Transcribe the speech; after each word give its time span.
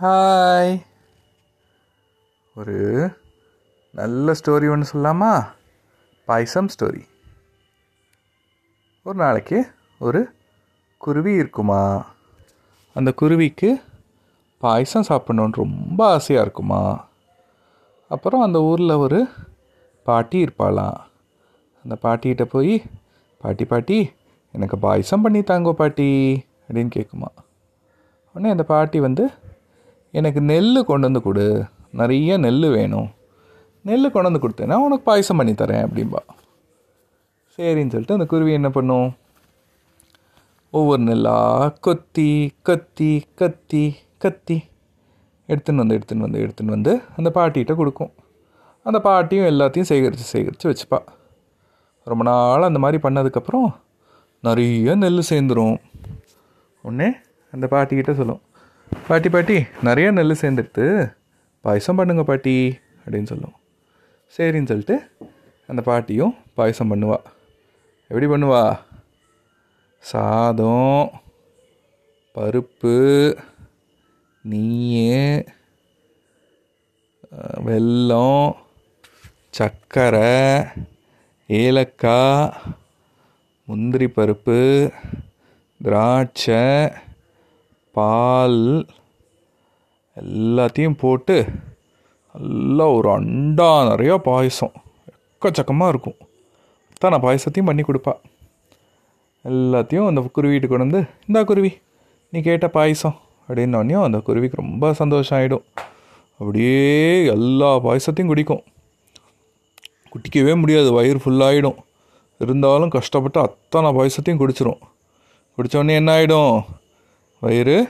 Hi 0.00 0.82
ஒரு 2.54 2.74
நல்ல 3.90 4.32
story 4.32 4.66
ஒன்று 4.70 4.90
சொல்லலாமா? 4.92 5.30
பாய்சம் 6.28 6.68
ஸ்டோரி 6.74 7.02
ஒரு 9.02 9.16
நாளைக்கு 9.18 9.58
ஒரு 9.98 10.20
குருவி 10.98 11.32
இருக்குமா? 11.32 11.80
அந்த 12.94 13.12
குருவிக்கு 13.12 13.70
பாயசம் 14.58 15.08
சாப்பிடணுன்னு 15.08 15.60
ரொம்ப 15.62 16.06
ஆசையாக 16.06 16.44
இருக்குமா? 16.44 17.08
அப்புறம் 18.10 18.40
அந்த 18.40 18.62
ஊரில் 18.62 19.00
ஒரு 19.06 19.28
பாட்டி 20.02 20.44
இருப்பாளாம். 20.44 21.00
அந்த 21.84 21.96
பாட்டிகிட்ட 22.02 22.44
போய் 22.44 22.82
பாட்டி 23.38 23.64
பாட்டி 23.64 24.12
எனக்கு 24.52 24.78
பாயசம் 24.78 25.20
பண்ணி 25.20 25.42
தாங்கோ 25.42 25.72
பாட்டி 25.72 26.10
அப்படின்னு 26.66 26.90
கேட்குமா 26.98 27.32
உடனே 28.32 28.50
அந்த 28.50 28.64
பாட்டி 28.64 29.00
வந்து 29.00 29.30
எனக்கு 30.18 30.40
நெல் 30.50 30.84
கொண்டு 30.88 31.06
வந்து 31.06 31.22
கொடு. 31.26 31.46
நிறைய 32.00 32.36
நெல் 32.44 32.66
வேணும். 32.76 33.08
நெல் 33.88 34.12
கொண்டு 34.14 34.28
வந்து 34.30 34.42
கொடுத்தேன்னா 34.44 34.76
உனக்கு 34.86 35.04
பாயசம் 35.08 35.38
பண்ணி 35.40 35.52
தரேன் 35.52 35.84
அப்படின்பா 35.86 36.20
சரின்னு 37.54 37.92
சொல்லிட்டு 37.92 38.16
அந்த 38.16 38.26
குருவி 38.32 38.52
என்ன 38.58 38.68
பண்ணும்? 38.70 39.08
ஒவ்வொரு 40.70 41.02
நெல்லாக 41.08 41.68
கொத்தி 41.86 42.30
கத்தி 42.68 43.10
கத்தி 43.40 43.84
கத்தி. 44.24 44.56
எடுத்துன்னு 45.48 45.82
வந்து 45.82 45.96
எடுத்துன்னு 45.98 46.24
வந்து 46.26 46.40
எடுத்துன்னு 46.46 46.74
வந்து 46.76 46.92
அந்த 47.16 47.30
பாட்டிகிட்ட 47.34 47.74
கொடுக்கும். 47.80 48.12
அந்த 48.88 48.98
பாட்டியும் 49.06 49.48
எல்லாத்தையும் 49.52 49.88
சேகரித்து 49.90 50.26
சேகரித்து 50.32 50.70
வச்சுப்பா. 50.70 51.00
ரொம்ப 52.10 52.24
நாள் 52.30 52.68
அந்த 52.70 52.78
மாதிரி 52.84 52.98
பண்ணதுக்கப்புறம் 53.06 53.68
நிறைய 54.46 54.94
நெல் 55.04 55.28
சேர்ந்துரும். 55.30 55.78
உடனே 56.86 57.08
அந்த 57.54 57.66
பாட்டிக்கிட்ட 57.70 58.12
சொல்லும். 58.20 58.42
பாட்டி 59.08 59.28
பாட்டி 59.28 59.56
நிறைய 59.86 60.06
நெல் 60.10 60.40
சேர்ந்துடுத்து 60.40 60.84
பாயசம் 61.64 61.98
பண்ணுங்க 61.98 62.22
பாட்டி 62.22 62.54
அப்படின்னு 63.02 63.30
சொல்லும். 63.32 63.54
சரின்னு 64.36 64.70
சொல்லிட்டு 64.70 64.96
அந்த 65.68 65.80
பாட்டியும் 65.88 66.34
பாயசம் 66.58 66.90
பண்ணுவா. 66.92 67.18
எப்படி 68.08 68.26
பண்ணுவா? 68.32 68.62
சாதம் 70.10 71.10
பருப்பு 72.34 72.96
நெய் 74.50 75.44
வெல்லம் 77.68 78.50
சர்க்கரை 79.58 80.34
ஏலக்காய் 81.46 82.52
முந்திரி 83.68 84.08
பருப்பு 84.18 84.60
திராட்சை 85.80 86.62
பால் 87.96 88.62
எல்லாத்தையும் 90.16 91.00
போட்டு 91.02 91.36
நல்லா 92.34 92.86
ஒரு 92.96 93.08
அண்டா 93.16 93.68
நிறையா 93.90 94.14
பாயசம் 94.28 94.74
எக்கச்சக்கமாக 95.12 95.92
இருக்கும். 95.92 96.18
அத்தனை 96.92 97.16
பாயசத்தையும் 97.24 97.68
பண்ணி 97.70 97.82
கொடுப்பா. 97.86 98.14
எல்லாத்தையும் 99.44 100.08
அந்த 100.10 100.20
குருவிட்டு 100.36 100.68
கொண்டு 100.70 100.86
வந்து 100.86 101.02
இந்தா 101.26 101.40
குருவி 101.50 101.70
நீ 102.32 102.38
கேட்ட 102.46 102.66
பாயசம் 102.76 103.16
அப்படின்னோடனே 103.48 103.96
அந்த 104.06 104.18
குருவிக்கு 104.28 104.62
ரொம்ப 104.62 104.92
சந்தோஷம் 105.00 105.36
ஆகிடும் 105.38 105.66
அப்படியே 106.40 106.80
எல்லா 107.34 107.68
பாயசத்தையும் 107.84 108.32
குடிக்கும். 108.32 108.64
குடிக்கவே 110.12 110.54
முடியாது 110.62 110.90
வயிறு 110.96 111.20
ஃபுல்லாகிடும் 111.24 111.78
இருந்தாலும் 112.44 112.92
கஷ்டப்பட்டு 112.96 113.38
அத்தனை 113.46 113.90
பாயசத்தையும் 113.98 114.40
குடிச்சிரும். 114.42 114.80
குடித்தோடனே 115.58 115.94
என்ன 116.00 116.10
ஆகிடும் 116.16 116.56
வயிறு 117.38 117.88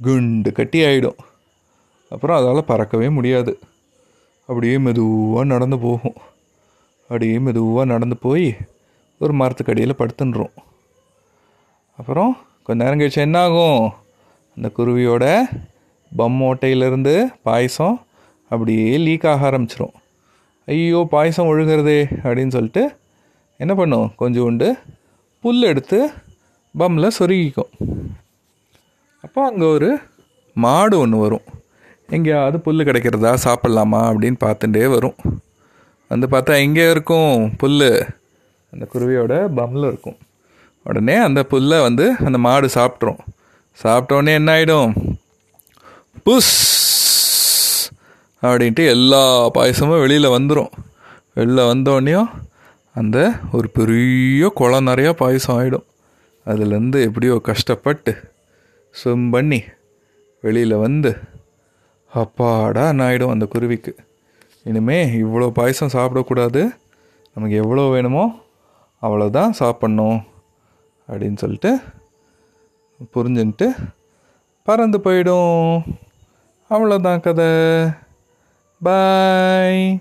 குண்டு 0.00 0.52
கட்டி 0.52 0.80
ஆகிடும் 0.80 1.20
அப்புறம் 2.08 2.38
அதால் 2.38 2.68
பறக்கவே 2.70 3.10
முடியாது. 3.10 3.58
அப்படியே 4.46 4.78
மெதுவாக 4.78 5.44
நடந்து 5.44 5.78
போகும். 5.78 6.16
அப்படியே 7.00 7.38
மெதுவாக 7.38 7.84
நடந்து 7.84 8.16
போய் 8.16 8.56
ஒரு 9.18 9.32
மரத்துக்கடியில் 9.34 9.98
படுத்துன்றோம். 9.98 10.54
அப்புறம் 11.98 12.36
கொஞ்ச 12.62 12.84
நேரம் 12.84 13.00
கழிச்சு 13.00 13.24
என்ன 13.26 13.40
ஆகும் 13.40 13.92
அந்த 14.56 14.70
குருவியோட 14.76 15.24
பம்மோட்டையிலேருந்து 16.18 17.14
பாயசம் 17.42 17.96
அப்படியே 18.48 18.98
லீக் 18.98 19.26
ஆக 19.26 19.50
ஆரம்பிச்சிரும். 19.50 19.94
ஐயோ 20.66 21.06
பாயசம் 21.10 21.46
ஒழுகிறதே 21.46 22.00
அப்படின்னு 22.22 22.48
சொல்லிட்டு 22.48 22.96
என்ன 23.56 23.74
பண்ணும்? 23.74 24.12
கொஞ்சோண்டு 24.18 24.68
புல் 25.40 25.62
எடுத்து 25.62 26.10
பம்மில் 26.78 27.16
சொருகிக்கும். 27.18 27.72
அப்போ 29.24 29.40
அங்கே 29.46 29.66
ஒரு 29.76 29.88
மாடு 30.56 30.94
ஒன்று 30.98 31.18
வரும். 31.18 31.44
எங்கேயாவது 32.08 32.56
புல் 32.58 32.86
கிடைக்கிறதா 32.88 33.32
சாப்பிட்லாமா 33.44 34.00
அப்படின்னு 34.10 34.38
பார்த்துட்டே 34.44 34.84
வரும். 34.94 35.16
வந்து 36.10 36.26
பார்த்தா 36.26 36.54
எங்கே 36.64 36.84
இருக்கும் 36.90 37.30
புல் 37.60 37.78
அந்த 38.72 38.84
குருவியோட 38.92 39.34
பம்மில் 39.58 39.88
இருக்கும். 39.88 40.18
உடனே 40.86 41.16
அந்த 41.26 41.40
புல்லை 41.44 41.78
வந்து 41.80 42.06
அந்த 42.26 42.38
மாடு 42.38 42.68
சாப்பிட்ரும் 42.76 43.20
சாப்பிட்டோடனே 43.78 44.32
என்ன 44.34 44.50
ஆகிடும் 44.56 44.90
புஸ்! 46.26 46.52
அப்படின்ட்டு 48.42 48.84
எல்லா 48.86 49.22
பாயசமும் 49.56 50.02
வெளியில் 50.04 50.34
வந்துடும் 50.36 50.72
வெளில 51.36 51.60
வந்தோடனையும் 51.70 52.28
அந்த 52.96 53.18
ஒரு 53.52 53.68
பெரிய 53.78 54.48
குளம் 54.58 54.88
நிறையா 54.90 55.12
பாயசம் 55.22 55.56
ஆகிடும் 55.56 55.86
அதுலேருந்து 56.46 56.98
எப்படியோ 57.08 57.36
கஷ்டப்பட்டு 57.48 58.12
ஸ்விம் 58.94 59.30
பண்ணி 59.30 59.62
வெளியில் 60.40 60.74
வந்து 60.76 61.18
அப்பாடா 62.14 62.90
ஆகிடும் 62.90 63.30
அந்த 63.30 63.46
குருவிக்கு. 63.46 63.96
இனிமே 64.64 65.06
இவ்வளோ 65.06 65.48
பாயசம் 65.50 65.92
சாப்பிடக்கூடாது. 65.92 66.76
நமக்கு 67.34 67.56
எவ்வளோ 67.56 67.88
வேணுமோ 67.88 68.24
அவ்வளோதான் 69.02 69.52
சாப்பிட்ணும். 69.58 70.22
அப்படின்னு 71.08 71.36
சொல்லிட்டு 71.36 71.80
புரிஞ்சுன்ட்டு 73.14 73.68
பறந்து 74.62 74.98
போயிடும். 74.98 75.82
அவ்வளோதான் 76.70 77.20
கதை. 77.20 77.50
பாய் 78.82 80.00